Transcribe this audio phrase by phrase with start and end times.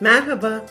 [0.00, 0.66] Merhaba.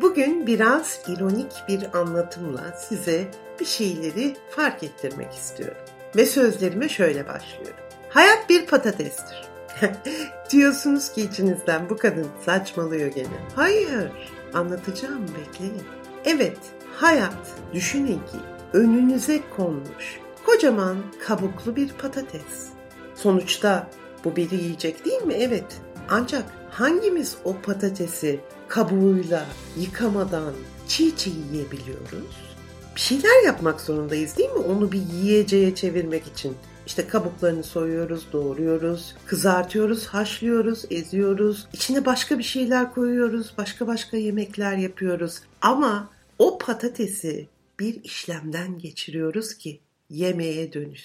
[0.00, 5.76] Bugün biraz ironik bir anlatımla size bir şeyleri fark ettirmek istiyorum.
[6.16, 7.76] Ve sözlerime şöyle başlıyorum.
[8.08, 9.48] Hayat bir patatestir.
[10.50, 13.40] Diyorsunuz ki içinizden bu kadın saçmalıyor gene.
[13.56, 14.12] Hayır,
[14.54, 15.82] anlatacağım bekleyin.
[16.24, 16.58] Evet,
[16.96, 18.38] hayat düşünün ki
[18.72, 22.68] önünüze konmuş kocaman kabuklu bir patates.
[23.14, 23.86] Sonuçta
[24.24, 25.34] bu biri yiyecek değil mi?
[25.34, 25.80] Evet.
[26.10, 29.46] Ancak hangimiz o patatesi kabuğuyla
[29.78, 30.54] yıkamadan
[30.88, 32.54] çiğ çiğ yiyebiliyoruz?
[32.96, 34.58] Bir şeyler yapmak zorundayız değil mi?
[34.58, 36.56] Onu bir yiyeceğe çevirmek için.
[36.86, 41.66] İşte kabuklarını soyuyoruz, doğruyoruz, kızartıyoruz, haşlıyoruz, eziyoruz.
[41.72, 45.40] İçine başka bir şeyler koyuyoruz, başka başka yemekler yapıyoruz.
[45.60, 47.48] Ama o patatesi
[47.80, 51.04] bir işlemden geçiriyoruz ki yemeğe dönüş,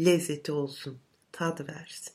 [0.00, 0.98] lezzeti olsun,
[1.32, 2.12] tad versin.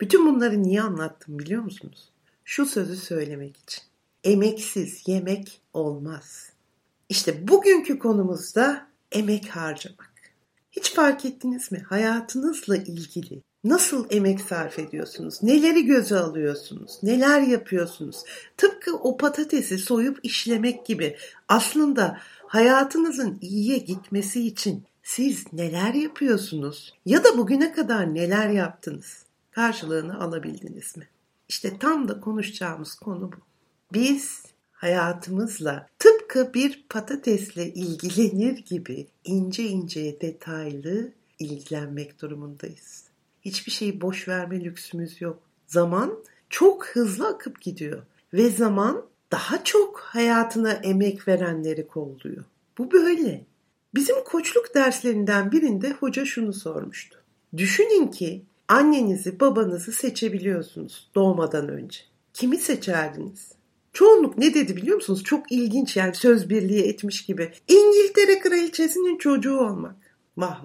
[0.00, 2.08] Bütün bunları niye anlattım biliyor musunuz?
[2.44, 3.82] Şu sözü söylemek için.
[4.24, 6.52] Emeksiz yemek olmaz.
[7.08, 10.12] İşte bugünkü konumuzda emek harcamak.
[10.70, 11.78] Hiç fark ettiniz mi?
[11.78, 15.42] Hayatınızla ilgili nasıl emek sarf ediyorsunuz?
[15.42, 16.98] Neleri göze alıyorsunuz?
[17.02, 18.24] Neler yapıyorsunuz?
[18.56, 21.16] Tıpkı o patatesi soyup işlemek gibi
[21.48, 26.94] aslında hayatınızın iyiye gitmesi için siz neler yapıyorsunuz?
[27.06, 29.24] Ya da bugüne kadar neler yaptınız?
[29.50, 31.08] Karşılığını alabildiniz mi?
[31.48, 33.51] İşte tam da konuşacağımız konu bu.
[33.94, 43.04] Biz hayatımızla tıpkı bir patatesle ilgilenir gibi ince ince detaylı ilgilenmek durumundayız.
[43.42, 45.42] Hiçbir şeyi boş verme lüksümüz yok.
[45.66, 46.18] Zaman
[46.50, 52.44] çok hızlı akıp gidiyor ve zaman daha çok hayatına emek verenleri kolluyor.
[52.78, 53.44] Bu böyle.
[53.94, 57.18] Bizim koçluk derslerinden birinde hoca şunu sormuştu.
[57.56, 61.98] Düşünün ki annenizi babanızı seçebiliyorsunuz doğmadan önce.
[62.34, 63.52] Kimi seçerdiniz?
[63.92, 65.24] Çoğunluk ne dedi biliyor musunuz?
[65.24, 67.52] Çok ilginç yani söz birliği etmiş gibi.
[67.68, 69.96] İngiltere kraliçesinin çocuğu olmak.
[70.36, 70.62] Vah.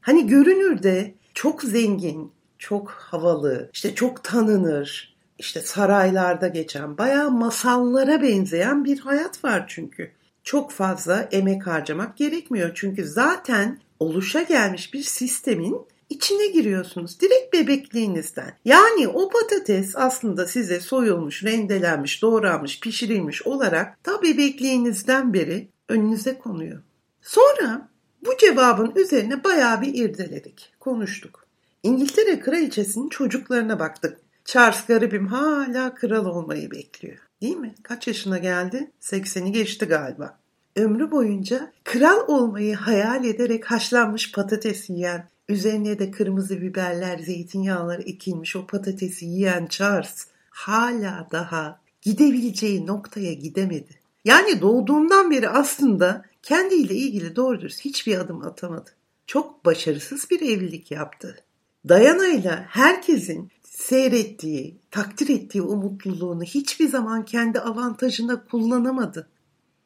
[0.00, 8.84] Hani görünürde çok zengin, çok havalı, işte çok tanınır, işte saraylarda geçen bayağı masallara benzeyen
[8.84, 10.10] bir hayat var çünkü.
[10.42, 18.58] Çok fazla emek harcamak gerekmiyor çünkü zaten oluşa gelmiş bir sistemin içine giriyorsunuz direkt bebekliğinizden.
[18.64, 26.82] Yani o patates aslında size soyulmuş, rendelenmiş, doğranmış, pişirilmiş olarak ta bebekliğinizden beri önünüze konuyor.
[27.22, 27.88] Sonra
[28.26, 31.46] bu cevabın üzerine bayağı bir irdeledik, konuştuk.
[31.82, 34.18] İngiltere kraliçesinin çocuklarına baktık.
[34.44, 37.18] Charles garibim hala kral olmayı bekliyor.
[37.42, 37.74] Değil mi?
[37.82, 38.90] Kaç yaşına geldi?
[39.00, 40.38] 80'i geçti galiba.
[40.76, 48.56] Ömrü boyunca kral olmayı hayal ederek haşlanmış patates yiyen, üzerine de kırmızı biberler, zeytinyağları ekilmiş
[48.56, 54.00] o patatesi yiyen Charles hala daha gidebileceği noktaya gidemedi.
[54.24, 58.90] Yani doğduğundan beri aslında kendiyle ilgili doğru dürüst hiçbir adım atamadı.
[59.26, 61.44] Çok başarısız bir evlilik yaptı.
[61.88, 69.28] Diana ile herkesin seyrettiği, takdir ettiği o mutluluğunu hiçbir zaman kendi avantajına kullanamadı.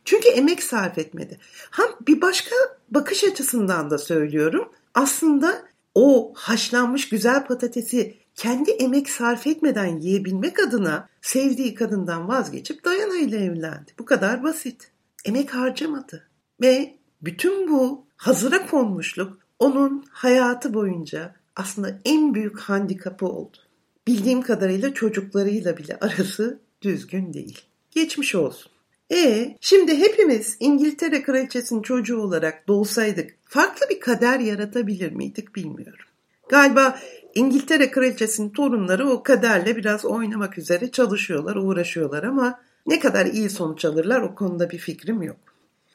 [0.05, 1.39] Çünkü emek sarf etmedi.
[1.71, 2.57] Ha bir başka
[2.91, 4.73] bakış açısından da söylüyorum.
[4.95, 5.63] Aslında
[5.95, 13.45] o haşlanmış güzel patatesi kendi emek sarf etmeden yiyebilmek adına sevdiği kadından vazgeçip Dayana ile
[13.45, 13.93] evlendi.
[13.99, 14.91] Bu kadar basit.
[15.25, 16.29] Emek harcamadı.
[16.61, 23.57] Ve bütün bu hazıra konmuşluk onun hayatı boyunca aslında en büyük handikapı oldu.
[24.07, 27.61] Bildiğim kadarıyla çocuklarıyla bile arası düzgün değil.
[27.91, 28.73] Geçmiş olsun.
[29.11, 36.05] E şimdi hepimiz İngiltere kraliçesinin çocuğu olarak doğsaydık farklı bir kader yaratabilir miydik bilmiyorum.
[36.49, 36.99] Galiba
[37.35, 43.85] İngiltere kraliçesinin torunları o kaderle biraz oynamak üzere çalışıyorlar, uğraşıyorlar ama ne kadar iyi sonuç
[43.85, 45.37] alırlar o konuda bir fikrim yok.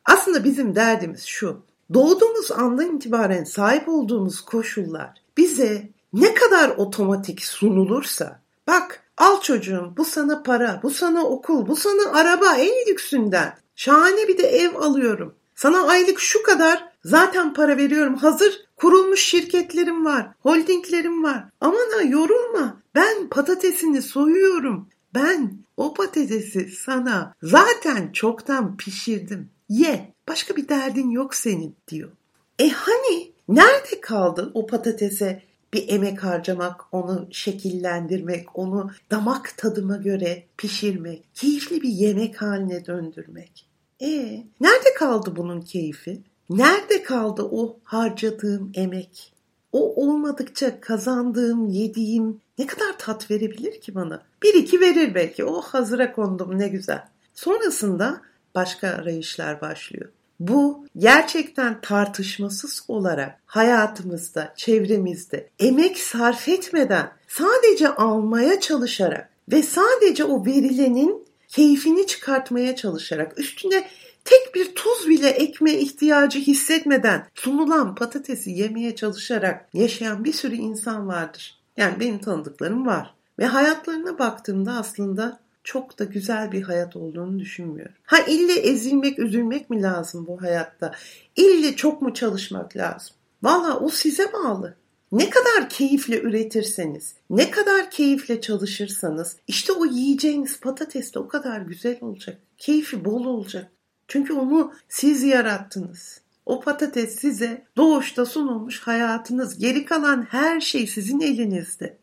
[0.06, 1.62] Aslında bizim derdimiz şu.
[1.94, 10.06] Doğduğumuz andan itibaren sahip olduğumuz koşullar bize ne kadar otomatik sunulursa bak Al çocuğum bu
[10.06, 13.58] sana para, bu sana okul, bu sana araba en lüksünden.
[13.76, 15.36] Şahane bir de ev alıyorum.
[15.56, 18.16] Sana aylık şu kadar zaten para veriyorum.
[18.16, 21.46] Hazır kurulmuş şirketlerim var, holdinglerim var.
[21.62, 22.82] Aman ha yorulma.
[22.96, 24.90] Ben patatesini soyuyorum.
[25.14, 29.50] Ben o patatesi sana zaten çoktan pişirdim.
[29.70, 30.16] Ye.
[30.28, 32.12] Başka bir derdin yok senin diyor.
[32.60, 40.44] E hani nerede kaldı o patatese bir emek harcamak, onu şekillendirmek, onu damak tadıma göre
[40.58, 43.68] pişirmek, keyifli bir yemek haline döndürmek.
[44.02, 46.22] E nerede kaldı bunun keyfi?
[46.50, 49.34] Nerede kaldı o harcadığım emek?
[49.72, 54.24] O olmadıkça kazandığım, yediğim ne kadar tat verebilir ki bana?
[54.44, 55.46] Bir iki verir belki.
[55.46, 57.08] Oh hazıra kondum ne güzel.
[57.34, 58.22] Sonrasında
[58.56, 60.10] başka arayışlar başlıyor.
[60.40, 70.46] Bu gerçekten tartışmasız olarak hayatımızda, çevremizde emek sarf etmeden sadece almaya çalışarak ve sadece o
[70.46, 73.88] verilenin keyfini çıkartmaya çalışarak üstüne
[74.26, 81.08] tek bir tuz bile ekme ihtiyacı hissetmeden sunulan patatesi yemeye çalışarak yaşayan bir sürü insan
[81.08, 81.60] vardır.
[81.78, 83.14] Yani benim tanıdıklarım var.
[83.40, 87.96] Ve hayatlarına baktığımda aslında çok da güzel bir hayat olduğunu düşünmüyorum.
[88.04, 90.92] Ha ille ezilmek, üzülmek mi lazım bu hayatta?
[91.36, 93.16] İlle çok mu çalışmak lazım?
[93.44, 94.76] Valla o size bağlı.
[95.12, 101.62] Ne kadar keyifle üretirseniz, ne kadar keyifle çalışırsanız işte o yiyeceğiniz patates de o kadar
[101.62, 102.38] güzel olacak.
[102.58, 103.72] Keyfi bol olacak.
[104.08, 106.22] Çünkü onu siz yarattınız.
[106.46, 109.58] O patates size doğuşta sunulmuş hayatınız.
[109.58, 111.98] Geri kalan her şey sizin elinizde.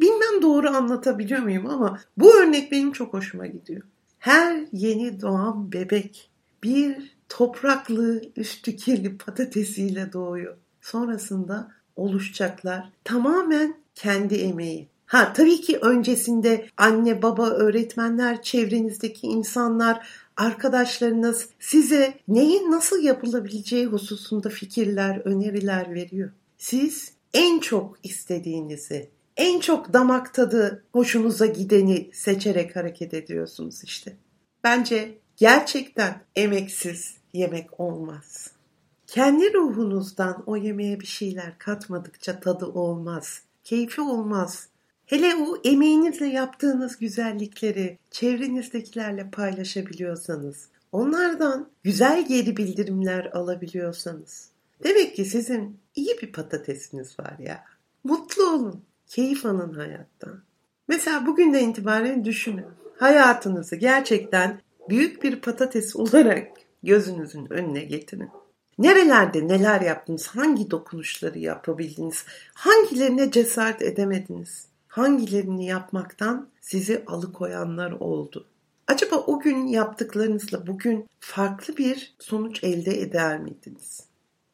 [0.00, 3.82] Bilmem doğru anlatabiliyor muyum ama bu örnek benim çok hoşuma gidiyor.
[4.18, 6.30] Her yeni doğan bebek
[6.62, 10.56] bir topraklı üstü kirli patatesiyle doğuyor.
[10.80, 14.88] Sonrasında oluşacaklar tamamen kendi emeği.
[15.06, 24.48] Ha tabii ki öncesinde anne, baba, öğretmenler, çevrenizdeki insanlar, arkadaşlarınız size neyin nasıl yapılabileceği hususunda
[24.48, 26.30] fikirler, öneriler veriyor.
[26.58, 34.16] Siz en çok istediğinizi, en çok damak tadı hoşunuza gideni seçerek hareket ediyorsunuz işte.
[34.64, 38.50] Bence gerçekten emeksiz yemek olmaz.
[39.06, 44.68] Kendi ruhunuzdan o yemeğe bir şeyler katmadıkça tadı olmaz, keyfi olmaz.
[45.06, 54.48] Hele o emeğinizle yaptığınız güzellikleri çevrenizdekilerle paylaşabiliyorsanız, onlardan güzel geri bildirimler alabiliyorsanız,
[54.84, 57.64] demek ki sizin iyi bir patatesiniz var ya.
[58.04, 58.82] Mutlu olun.
[59.08, 60.42] Keyif alın hayattan.
[60.88, 62.66] Mesela bugünden itibaren düşünün.
[62.98, 66.46] Hayatınızı gerçekten büyük bir patates olarak
[66.82, 68.30] gözünüzün önüne getirin.
[68.78, 70.26] Nerelerde neler yaptınız?
[70.26, 72.24] Hangi dokunuşları yapabildiniz?
[72.54, 74.66] Hangilerine cesaret edemediniz?
[74.88, 78.46] Hangilerini yapmaktan sizi alıkoyanlar oldu?
[78.86, 84.00] Acaba o gün yaptıklarınızla bugün farklı bir sonuç elde eder miydiniz?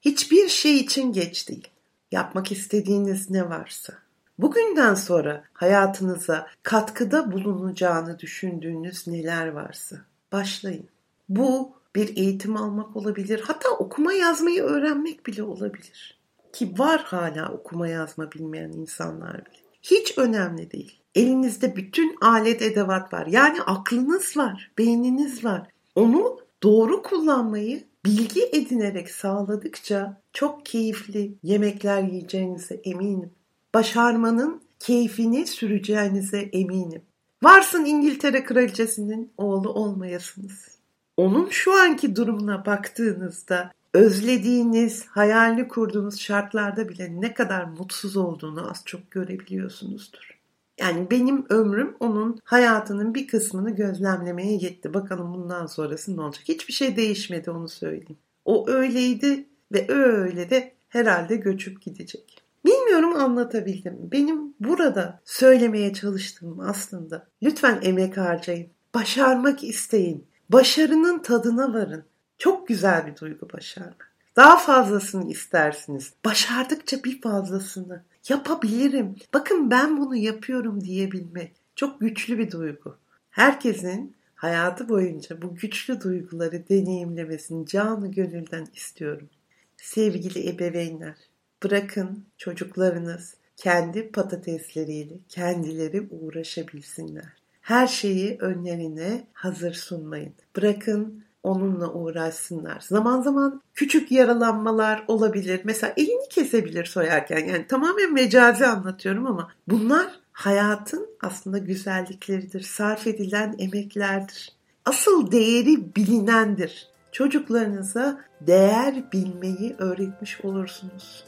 [0.00, 1.68] Hiçbir şey için geç değil.
[2.12, 4.03] Yapmak istediğiniz ne varsa
[4.38, 9.96] Bugünden sonra hayatınıza katkıda bulunacağını düşündüğünüz neler varsa
[10.32, 10.88] başlayın.
[11.28, 13.42] Bu bir eğitim almak olabilir.
[13.46, 16.20] Hatta okuma yazmayı öğrenmek bile olabilir.
[16.52, 19.54] Ki var hala okuma yazma bilmeyen insanlar bile.
[19.82, 21.00] Hiç önemli değil.
[21.14, 23.26] Elinizde bütün alet edevat var.
[23.26, 25.68] Yani aklınız var, beyniniz var.
[25.94, 33.30] Onu doğru kullanmayı bilgi edinerek sağladıkça çok keyifli yemekler yiyeceğinize eminim
[33.74, 37.02] başarmanın keyfini süreceğinize eminim.
[37.42, 40.78] Varsın İngiltere kraliçesinin oğlu olmayasınız.
[41.16, 48.82] Onun şu anki durumuna baktığınızda özlediğiniz, hayalini kurduğunuz şartlarda bile ne kadar mutsuz olduğunu az
[48.84, 50.38] çok görebiliyorsunuzdur.
[50.80, 54.94] Yani benim ömrüm onun hayatının bir kısmını gözlemlemeye yetti.
[54.94, 56.44] Bakalım bundan sonrası ne olacak?
[56.48, 58.18] Hiçbir şey değişmedi onu söyleyeyim.
[58.44, 62.43] O öyleydi ve öyle de herhalde göçüp gidecek.
[62.84, 63.98] Bilmiyorum anlatabildim.
[64.12, 68.68] Benim burada söylemeye çalıştığım aslında lütfen emek harcayın.
[68.94, 70.26] Başarmak isteyin.
[70.48, 72.04] Başarının tadına varın.
[72.38, 74.12] Çok güzel bir duygu başarmak.
[74.36, 76.12] Daha fazlasını istersiniz.
[76.24, 78.02] Başardıkça bir fazlasını.
[78.28, 79.14] Yapabilirim.
[79.34, 81.52] Bakın ben bunu yapıyorum diyebilmek.
[81.76, 82.96] Çok güçlü bir duygu.
[83.30, 89.28] Herkesin hayatı boyunca bu güçlü duyguları deneyimlemesini canı gönülden istiyorum.
[89.76, 91.16] Sevgili ebeveynler,
[91.64, 97.32] Bırakın çocuklarınız kendi patatesleriyle kendileri uğraşabilsinler.
[97.60, 100.32] Her şeyi önlerine hazır sunmayın.
[100.56, 102.80] Bırakın onunla uğraşsınlar.
[102.80, 105.60] Zaman zaman küçük yaralanmalar olabilir.
[105.64, 107.44] Mesela elini kesebilir soyarken.
[107.46, 112.60] Yani tamamen mecazi anlatıyorum ama bunlar hayatın aslında güzellikleridir.
[112.60, 114.52] Sarf edilen emeklerdir.
[114.84, 116.88] Asıl değeri bilinendir.
[117.12, 121.24] Çocuklarınıza değer bilmeyi öğretmiş olursunuz.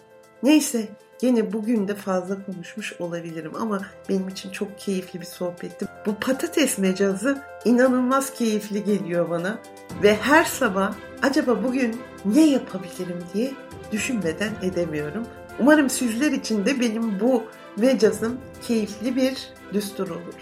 [0.47, 0.89] Neyse
[1.23, 5.87] Yine bugün de fazla konuşmuş olabilirim ama benim için çok keyifli bir sohbetti.
[6.07, 9.59] Bu patates mecazı inanılmaz keyifli geliyor bana
[10.03, 13.53] ve her sabah acaba bugün ne yapabilirim diye
[13.93, 15.27] düşünmeden edemiyorum.
[15.59, 17.43] Umarım sizler için de benim bu
[17.77, 20.35] mecazım keyifli bir düstur olur.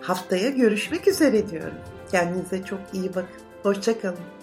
[0.00, 1.78] Haftaya görüşmek üzere diyorum.
[2.10, 3.42] Kendinize çok iyi bakın.
[3.62, 4.35] Hoşçakalın.